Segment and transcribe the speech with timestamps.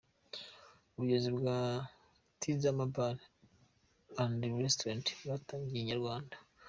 [0.95, 1.57] Ubuyobozi bwa
[2.39, 3.17] Tizama Bar
[4.23, 6.35] and Restaurant bwatangarije Inyarwanda.